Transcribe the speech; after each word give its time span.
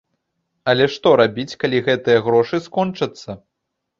Але 0.71 0.85
што 0.93 1.11
рабіць, 1.21 1.57
калі 1.63 1.83
гэтыя 1.87 2.23
грошы 2.27 2.61
скончацца? 2.69 3.37